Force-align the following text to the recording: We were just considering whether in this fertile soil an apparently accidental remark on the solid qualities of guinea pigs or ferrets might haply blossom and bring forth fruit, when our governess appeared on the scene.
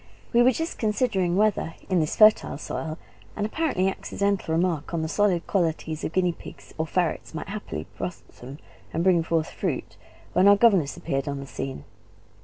We 0.33 0.41
were 0.41 0.51
just 0.51 0.79
considering 0.79 1.35
whether 1.37 1.75
in 1.87 1.99
this 1.99 2.15
fertile 2.15 2.57
soil 2.57 2.97
an 3.35 3.45
apparently 3.45 3.87
accidental 3.87 4.55
remark 4.55 4.95
on 4.95 5.03
the 5.03 5.07
solid 5.07 5.45
qualities 5.45 6.03
of 6.03 6.11
guinea 6.11 6.31
pigs 6.33 6.73
or 6.79 6.87
ferrets 6.87 7.35
might 7.35 7.49
haply 7.49 7.85
blossom 7.99 8.57
and 8.93 9.03
bring 9.03 9.21
forth 9.21 9.51
fruit, 9.51 9.97
when 10.33 10.47
our 10.47 10.55
governess 10.57 10.97
appeared 10.97 11.27
on 11.27 11.39
the 11.39 11.45
scene. 11.45 11.83